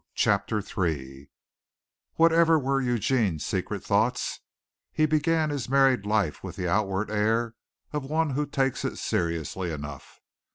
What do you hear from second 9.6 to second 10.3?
enough.